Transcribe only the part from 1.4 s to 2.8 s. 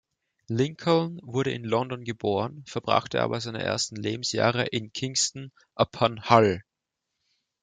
in London geboren,